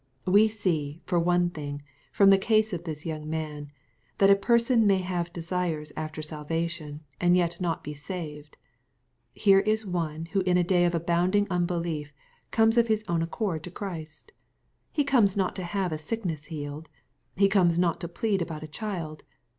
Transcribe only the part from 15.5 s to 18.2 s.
to have a sickness healed. He comes not to